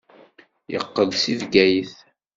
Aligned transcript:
Yeqqel-d 0.71 1.13
seg 1.23 1.37
Bgayet. 1.41 1.93